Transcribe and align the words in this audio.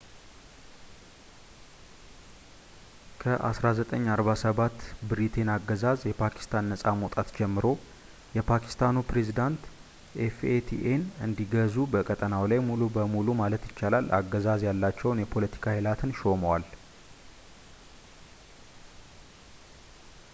"ከ1947 3.23 4.79
ብሪቴይን 5.09 5.51
አገዛዝ 5.57 5.99
የፓኪስታን 6.11 6.65
ነጻ 6.71 6.93
መውጣት 7.01 7.29
ጀምሮ፣ 7.37 7.65
የፓኪስታኑ 8.37 8.95
ፕሬዝደንት 9.09 9.61
fataን 10.39 11.03
እንዲገዙ 11.27 11.75
በቀጠናው 11.93 12.45
ላይ 12.53 12.61
ሙሉ 12.71 12.81
በሙሉ 12.97 13.27
ማለት 13.43 13.69
ይቻላል 13.71 14.07
አገዛዝ 14.21 14.63
ያላቸውን 14.69 15.21
የ”ፖለቲካ 15.23 15.65
ኃይላትን” 15.77 16.17
ሾመዋል። 16.21 16.65